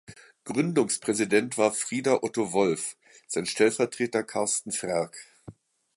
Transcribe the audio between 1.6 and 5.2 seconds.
Frieder Otto Wolf, sein Stellvertreter Carsten Frerk.